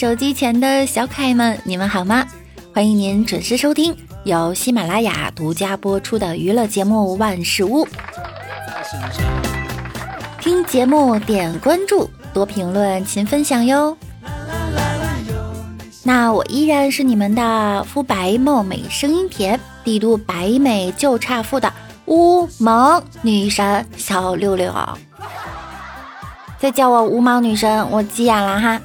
[0.00, 2.24] 手机前的小可爱们，你们好吗？
[2.74, 3.94] 欢迎您准时收听
[4.24, 7.84] 由喜马拉雅独家播出的娱乐节目《万事屋》。
[10.40, 13.94] 听节目点关注，多评论，勤分享哟。
[16.02, 21.70] 那我依然是你们的肤白貌美、声音甜、帝都白美就差富的
[22.06, 24.74] 乌蒙女神小六六。
[26.58, 28.80] 再叫我无毛女神，我急眼了哈！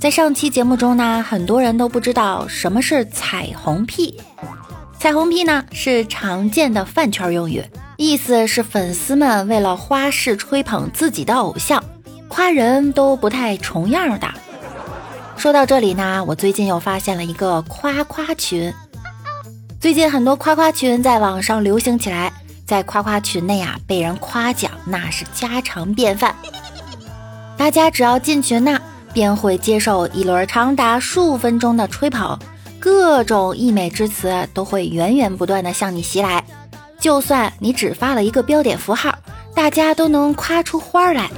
[0.00, 4.18] 在上期节目中呢，很多人都不知道什么是彩虹屁。
[4.98, 7.62] 彩虹屁呢是常见的饭圈用语，
[7.98, 11.84] 意思是粉丝们为了花式吹捧自己的偶像，
[12.28, 14.26] 夸人都不太重样的。
[15.36, 18.72] 说到这里呢，我最近又发现了一个夸夸群。
[19.78, 22.32] 最近很多夸夸群在网上流行起来，
[22.66, 26.34] 在夸夸群内啊，被人夸奖那是家常便饭。
[27.58, 28.80] 大家只要进群呐，
[29.12, 32.38] 便会接受一轮长达数分钟的吹捧，
[32.78, 36.44] 各种溢美之词都会源源不断的向你袭来。
[36.98, 39.16] 就算你只发了一个标点符号，
[39.54, 41.30] 大家都能夸出花来。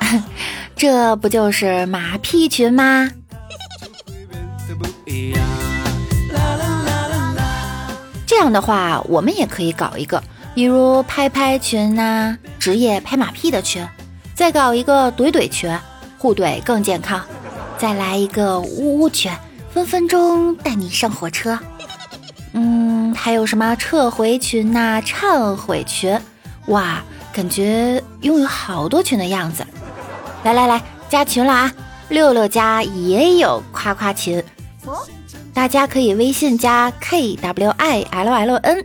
[0.76, 3.10] 这不就是马屁群吗？
[8.26, 10.22] 这样的话，我们也可以搞一个，
[10.54, 13.86] 比如拍拍群呐，职业拍马屁的群，
[14.34, 15.70] 再搞一个怼怼群，
[16.24, 17.20] 互怼更健康，
[17.76, 19.30] 再来一个呜呜群，
[19.74, 21.58] 分分钟带你上火车。
[22.54, 26.18] 嗯，还有什么撤回群呐，忏悔群，
[26.68, 29.66] 哇，感觉拥有好多群的样子。
[30.44, 31.70] 来来来，加群了啊！
[32.08, 34.42] 六六家也有夸夸群。
[35.52, 38.82] 大家可以微信加 k w i l l n，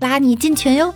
[0.00, 0.92] 拉你进群哟。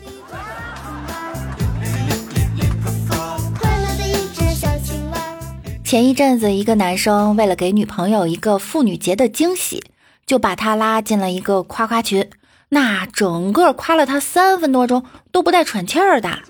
[5.88, 9.82] 前一阵子，一个男生为了给女朋友一个妇女节的惊喜，
[10.26, 12.28] 就把她拉进了一个夸夸群，
[12.68, 16.40] 那整个夸了她三分多钟，都不带喘气儿的。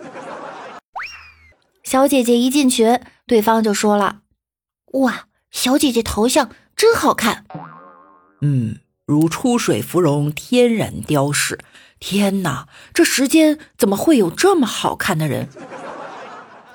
[1.84, 4.22] 小姐姐一进群，对方就说了
[4.94, 7.44] ：“哇，小姐姐头像真好看。”
[8.43, 11.60] 嗯，如出水芙蓉，天然雕饰。
[12.00, 15.49] 天哪，这世间怎么会有这么好看的人？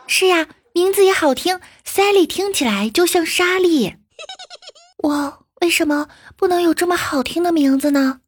[0.07, 3.95] 是呀，名字也好听，，Sally 听起来就像莎莉。
[5.03, 8.21] 我为什么不能有这么好听的名字呢？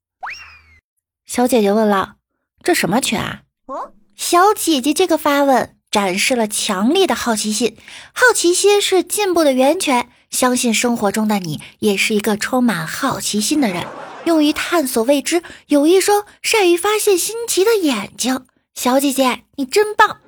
[1.25, 2.17] 小姐姐问了
[2.61, 7.75] ：“这什么群啊？”哦，小姐姐这个发问展示了强烈的好奇心。
[8.13, 10.09] 好奇心是进步的源泉。
[10.29, 13.87] 相信生活中的你也是一个充满好奇心的人，
[14.25, 18.45] 用于探索未知，有一双善于发现新奇的眼睛。
[18.75, 20.19] 小姐姐，你真棒！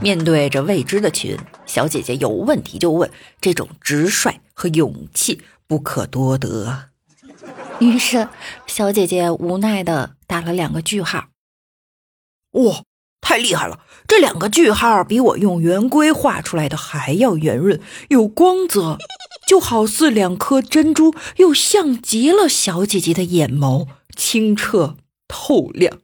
[0.00, 6.90] 面对着未知的群，小姐姐有问题就问，这种直率和勇气不可多得。
[7.80, 8.28] 于是，
[8.66, 11.28] 小姐姐无奈的打了两个句号。
[12.52, 12.82] 哇！
[13.20, 13.80] 太厉害了！
[14.06, 18.98] 这两个句号比我用圆规画出来的还要圆润，有光泽，
[19.48, 24.96] 就好似两颗珍珠，又像极了小姐姐的眼眸，清澈
[25.26, 25.98] 透亮。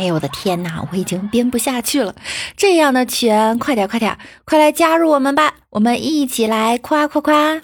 [0.00, 2.14] 哎呦我的天哪，我已经编不下去了！
[2.56, 4.16] 这样的群，快点快点，
[4.46, 7.60] 快来加入我们吧，我们一起来夸夸夸！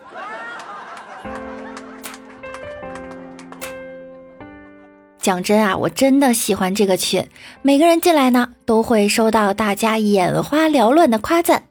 [5.18, 7.26] 讲真啊，我真的喜欢这个群，
[7.62, 11.62] 每个人进来呢，都会收到大家眼花缭乱的夸赞。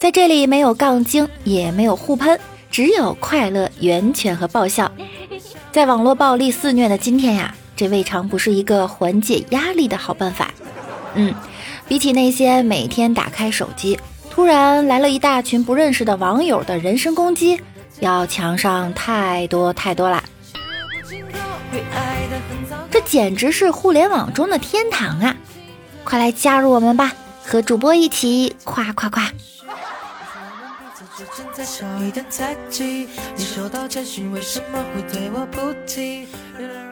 [0.00, 2.40] 在这里没有杠精，也没有互喷，
[2.70, 4.90] 只有快乐、源泉和爆笑。
[5.70, 10.50] 在网络暴力肆虐的今天呀，这未尝不是一个缓解压力的好办法。
[11.14, 11.32] 嗯，
[11.86, 13.96] 比起那些每天打开手机，
[14.28, 17.60] 突然来了一大群不认识的网友的人身攻击，
[18.00, 20.24] 要强上太多太多啦。
[22.90, 25.36] 这简直是互联网中的天堂啊！
[26.02, 27.12] 快来加入我们吧，
[27.44, 29.30] 和主播一起夸夸夸！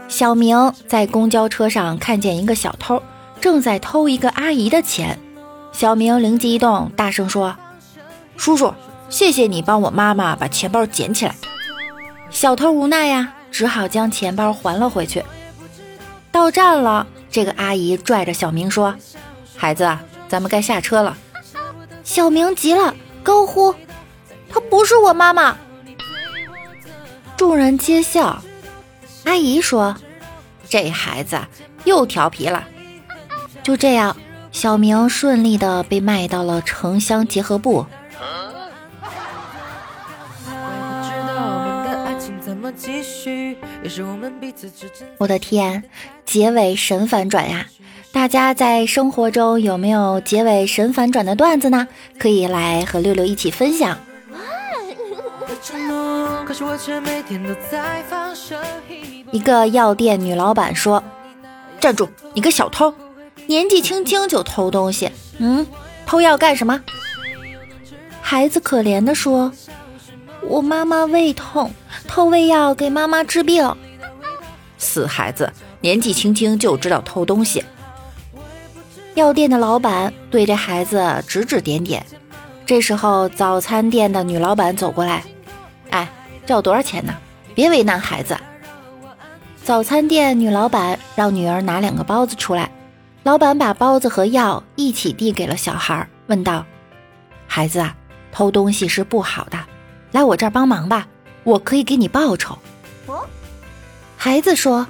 [0.09, 3.01] 小明在公交车上看见一个小偷
[3.41, 5.17] 正在偷一个阿姨的钱，
[5.73, 7.57] 小明灵机一动，大声说
[8.37, 8.75] ：“叔叔，
[9.09, 11.35] 谢谢你帮我妈妈把钱包捡起来。”
[12.31, 15.23] 小偷无奈呀，只好将钱包还了回去。
[16.33, 18.97] 到站了，这个阿姨拽着小明说
[19.57, 19.97] ：“孩子，
[20.29, 21.17] 咱们该下车了。”
[22.03, 23.73] 小明急了，高呼
[24.57, 25.55] ：“她不是我妈妈！”
[27.37, 28.43] 众人皆笑。
[29.25, 29.95] 阿姨说
[30.67, 31.39] ：“这孩子
[31.85, 32.67] 又调皮了。”
[33.63, 34.17] 就这样，
[34.53, 37.85] 小明顺利的被卖到了城乡结合部。
[45.19, 45.85] 我的天，
[46.25, 47.67] 结尾神反转呀！
[48.11, 51.87] 大家在生活中有没有结尾神反转的段子呢？
[52.19, 53.99] 可以来和六六一起分享。
[59.33, 61.03] 一个药店女老板说
[61.81, 62.95] ：“站住，你个小偷，
[63.47, 65.67] 年纪轻轻就偷东西，嗯，
[66.07, 66.81] 偷药干什么？”
[68.23, 69.53] 孩子可怜的说
[70.43, 71.71] ：“我妈妈胃痛，
[72.09, 73.75] 偷胃药给妈妈治病。”
[74.79, 77.65] 死孩子，年纪轻轻就知道偷东西。
[79.15, 82.05] 药店的老板对这孩子指指点点。
[82.65, 85.36] 这时候，早餐店的女老板走过来：“哎，这
[86.53, 87.15] 要多少钱呢？
[87.55, 88.37] 别为难孩子。”
[89.65, 92.71] 早餐店女老板让女儿拿两个包子出来。
[93.25, 96.65] 老板把包子和药一起递给了小孩，问道
[97.49, 97.97] ：“孩子啊，
[98.31, 99.59] 偷东西是不好的，
[100.13, 101.09] 来我这儿帮忙吧，
[101.43, 102.57] 我可以给你报酬。”
[104.17, 104.87] 孩子说：“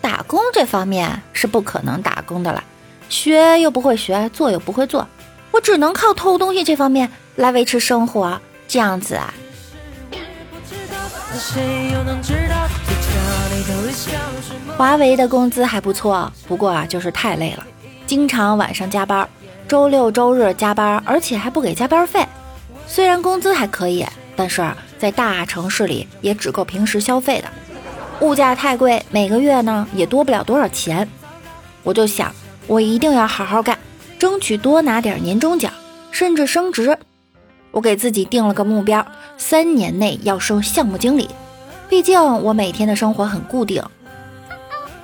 [0.00, 2.64] 打工这方面是不可能打工的了，
[3.10, 5.06] 学又不会学，做又不会做，
[5.50, 8.40] 我只能靠偷东西这方面来维持生活。
[8.66, 9.34] 这样子啊。”
[14.76, 17.66] 华为的工资还不错，不过啊，就是太累了，
[18.06, 19.28] 经常晚上加班，
[19.66, 22.26] 周六周日加班，而且还不给加班费。
[22.86, 24.04] 虽然工资还可以，
[24.36, 24.62] 但是
[24.98, 27.48] 在大城市里也只够平时消费的。
[28.20, 31.08] 物价太贵，每个月呢也多不了多少钱。
[31.82, 32.32] 我就想，
[32.66, 33.78] 我一定要好好干，
[34.18, 35.72] 争取多拿点年终奖，
[36.10, 36.96] 甚至升职。
[37.72, 39.04] 我给自己定了个目标，
[39.36, 41.28] 三年内要升项目经理。
[41.88, 43.82] 毕竟我每天的生活很固定。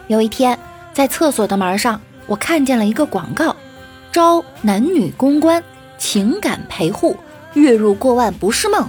[0.07, 0.59] 有一天，
[0.93, 3.57] 在厕所的门上，我看见了一个广告，
[4.13, 5.63] 招男女公关、
[5.99, 7.17] 情感陪护，
[7.55, 8.89] 月入过万不是梦。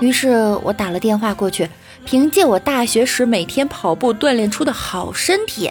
[0.00, 1.68] 于是我打了电话过去。
[2.04, 5.70] 凭借我大学时每天跑步锻炼出的好身体，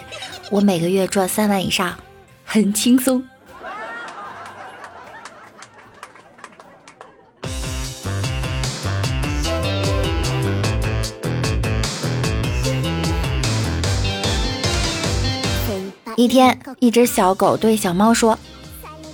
[0.50, 1.96] 我每个月赚三万以上，
[2.44, 3.24] 很轻松。
[16.18, 18.36] 一天，一只小狗对小猫说：“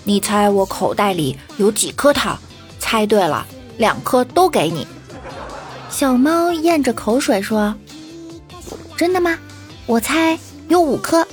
[0.04, 2.38] 你猜我口袋里有几颗糖？
[2.78, 3.46] 猜对了，
[3.76, 4.86] 两颗都给你。”
[5.90, 7.74] 小猫咽着口水说
[8.96, 9.38] ：“真的吗？
[9.84, 11.28] 我猜有五颗。”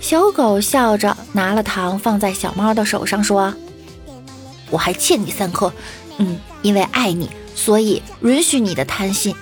[0.00, 3.52] 小狗笑着拿了糖放在小猫的手上说
[4.70, 5.72] ：“我还欠你三颗，
[6.18, 9.34] 嗯，因为爱你，所以允许你的贪心。”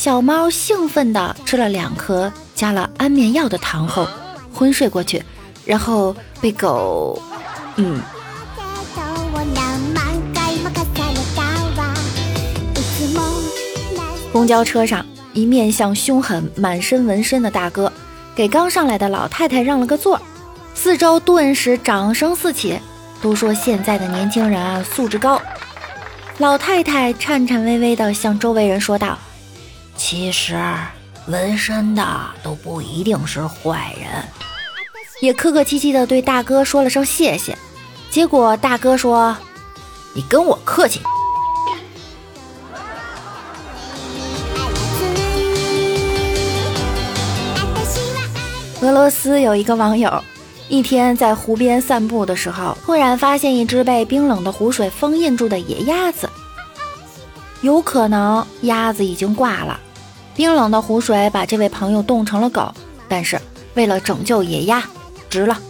[0.00, 4.08] 小猫兴奋地吃了两颗加了安眠药的糖后，
[4.50, 5.22] 昏睡过去，
[5.66, 7.20] 然后被狗，
[7.76, 8.00] 嗯。
[14.32, 15.04] 公交车上，
[15.34, 17.92] 一面相凶狠、满身纹身的大哥
[18.34, 20.18] 给刚上来的老太太让了个座，
[20.74, 22.80] 四周顿时掌声四起。
[23.20, 25.38] 都说现在的年轻人啊，素质高。
[26.38, 29.18] 老太太颤颤巍巍地向周围人说道
[30.00, 30.58] ：“其实
[31.26, 32.02] 纹身的
[32.42, 34.08] 都不一定是坏人。”
[35.20, 37.54] 也客客气气地对大哥说了声谢谢。
[38.10, 39.36] 结果大哥说
[40.16, 41.02] ：“你跟我客气。”
[48.80, 50.24] 俄罗斯有一个网友，
[50.70, 56.30] 一天在湖边散步的时候，突然发现一只被冰冷的湖水封印住的野鸭子。
[57.60, 59.78] 有可能鸭子已经挂了，
[60.40, 62.72] 冰冷的湖水把这位朋友冻成了狗。
[63.10, 63.38] 但是
[63.74, 64.82] 为了拯救野鸭，
[65.28, 65.60] 值了。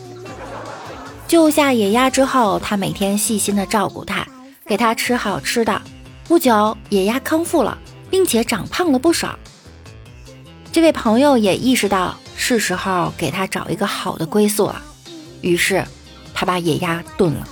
[1.26, 4.24] 救下野鸭之后，他每天细心的照顾它，
[4.64, 5.82] 给它吃好吃的。
[6.28, 7.76] 不久，野鸭康复了，
[8.10, 9.36] 并且长胖了不少。
[10.70, 12.14] 这位朋友也意识到。
[12.36, 14.80] 是时候给他找一个好的归宿了，
[15.42, 15.84] 于是
[16.32, 17.46] 他把野鸭炖了。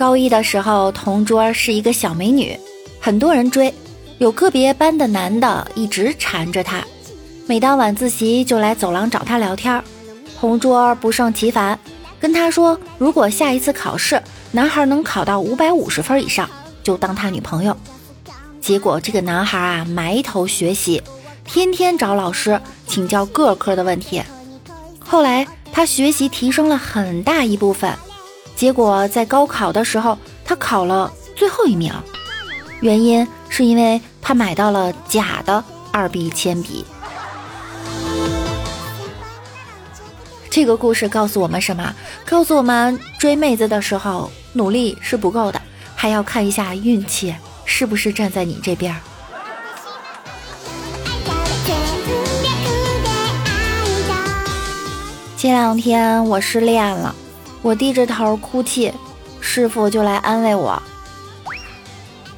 [0.00, 2.58] 高一的时候，同桌是一个小美女，
[2.98, 3.70] 很多人追，
[4.16, 6.82] 有个别班的男的一直缠着她，
[7.46, 9.84] 每当晚自习就来走廊找她聊天。
[10.40, 11.78] 同桌不胜其烦，
[12.18, 16.48] 跟她说，如果下一次考试男孩能考到五百五十分以上。
[16.82, 17.76] 就当他女朋友，
[18.58, 21.02] 结果这个男孩啊埋头学习，
[21.44, 24.22] 天天找老师请教各科的问题。
[24.98, 27.94] 后来他学习提升了很大一部分，
[28.60, 31.90] 结果在高考的时候他考了最后一名，
[32.82, 36.84] 原因是因为他买到了假的二 B 铅笔。
[40.50, 41.94] 这个故事告诉我们什么？
[42.26, 45.58] 告诉我们追妹子的时候努力是不够的，
[45.96, 48.94] 还要看一下运气是不是站在你这边。
[55.38, 57.14] 前两天我失恋了，
[57.62, 58.92] 我低着头哭泣，
[59.40, 60.82] 师傅就来安慰我：“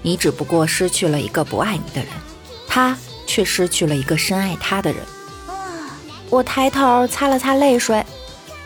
[0.03, 2.09] 你只不过失去了一个不爱你的人，
[2.67, 5.01] 他却失去了一个深爱他的人。”
[6.29, 8.05] 我抬头擦了擦泪水，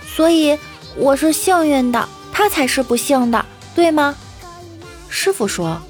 [0.06, 0.58] 所以
[0.96, 3.44] 我是幸运的，他才是不幸的，
[3.74, 4.14] 对吗？
[5.08, 5.80] 师傅说：“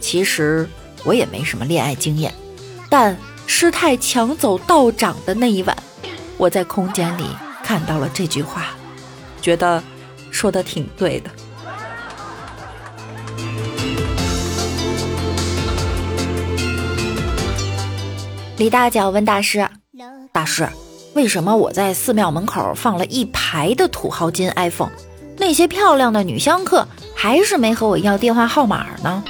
[0.00, 0.68] 其实
[1.04, 2.32] 我也没什么恋爱经验，
[2.88, 5.76] 但师太抢走道长的那一晚，
[6.38, 7.24] 我在空间里。”
[7.62, 8.74] 看到了这句话，
[9.42, 9.82] 觉得
[10.30, 11.30] 说的挺对的。
[18.56, 19.68] 李大脚问大师
[20.32, 20.68] ：“大师，
[21.14, 24.92] 为什么我在寺庙门口放了一排的土豪金 iPhone，
[25.36, 29.24] 那些漂亮的女香客还是没和我要电话号码呢？”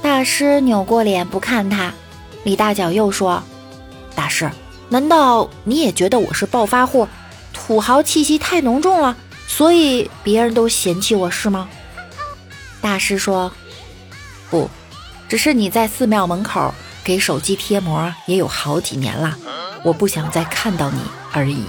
[0.00, 1.92] 大师扭过脸不看他。
[2.44, 3.42] 李大脚又说
[4.16, 4.50] ：“大师。”
[4.88, 7.08] 难道你也觉得我是暴发户，
[7.66, 9.16] 土豪气息太浓重了，
[9.48, 11.68] 所以别人都嫌弃我是吗？
[12.80, 13.50] 大师说
[14.48, 14.70] ：“不，
[15.28, 19.36] 只是你在寺庙门口给手机贴膜也有好几年了，
[19.82, 21.00] 我不想再看到你
[21.32, 21.64] 而已。”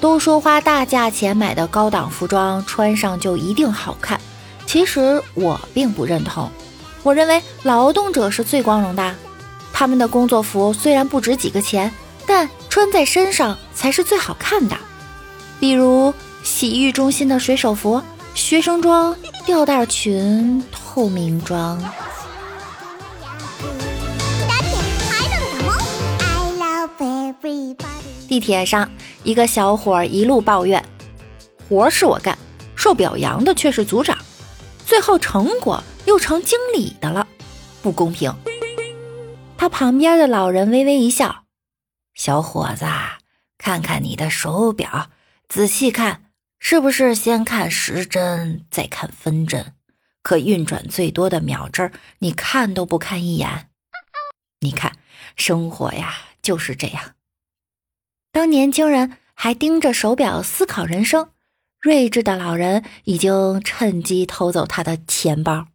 [0.00, 4.20] 都说花大价钱买的高档服装穿上就一定好看，
[4.66, 6.48] 其实我并不认同。
[7.02, 9.12] 我认为劳动者是最光荣的，
[9.76, 11.92] 他们的工作服虽然不值几个钱，
[12.24, 14.76] 但穿在身上才是最好看的。
[15.58, 16.14] 比如
[16.44, 18.00] 洗浴中心的水手服、
[18.34, 19.14] 学生装、
[19.44, 21.82] 吊带裙、透明装。
[28.28, 28.88] 地铁上，
[29.24, 30.82] 一个小伙一路抱怨
[31.68, 32.38] ：“活是我干，
[32.76, 34.16] 受表扬的却是组长，
[34.86, 37.26] 最后成果。”又成经理的了，
[37.80, 38.30] 不公平。
[39.56, 41.44] 他旁边的老人微微一笑
[42.14, 42.84] ：“小伙子，
[43.56, 45.10] 看看你的手表，
[45.48, 49.74] 仔细看，是不是先看时针，再看分针？
[50.22, 53.70] 可运转最多的秒针，你看都不看一眼。
[54.60, 54.96] 你看，
[55.36, 57.14] 生活呀就是这样。
[58.32, 61.30] 当年轻人还盯着手表思考人生，
[61.80, 65.68] 睿智的老人已经趁机偷走他的钱包。”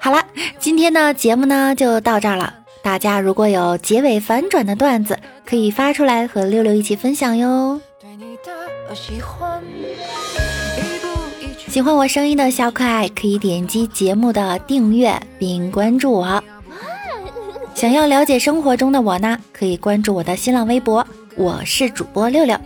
[0.00, 0.24] 好了，
[0.60, 2.54] 今天的节目呢就到这儿了。
[2.80, 7.80] 大家如果有结尾反转的段子，可以发出来和六六一起分享哟。
[11.68, 16.40] 喜欢我声音的小可爱，可以点击节目的订阅并关注我。
[17.74, 21.04] 想要了解生活中的我呢，可以关注我的新浪微博。
[21.34, 22.56] 我是主播六六，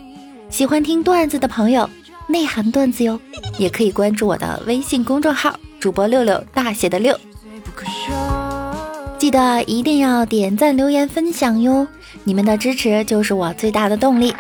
[0.51, 1.89] 喜欢听段子的朋友，
[2.29, 3.21] 内涵段子哟，
[3.57, 7.19] 也可以关注我的微信公众号“主播六六”大写的六。
[9.19, 11.87] 记得一定要点赞、留言、分享哟，
[12.25, 14.35] 你们的支持就是我最大的动力。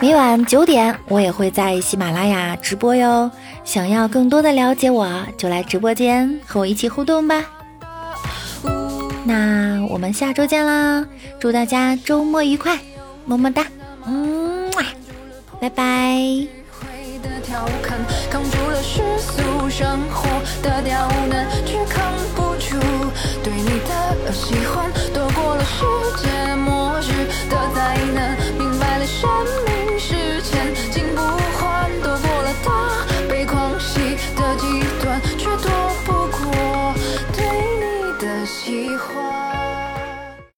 [0.00, 3.30] 每晚九点，我也会在喜马拉雅直播哟。
[3.64, 7.44] 想要更多的了解我，就来直播间和我一起互动吧。
[9.24, 11.06] 那我们下周见啦！
[11.38, 12.78] 祝大家周末愉快，
[13.26, 13.66] 么么哒，
[14.06, 14.70] 嗯，
[15.60, 15.82] 拜拜，
[16.72, 17.98] 回的调侃，
[18.30, 20.26] 扛住了世俗生活
[20.62, 22.78] 的刁难，却扛不住
[23.44, 25.84] 对你的喜欢，躲过了时
[26.22, 26.39] 间。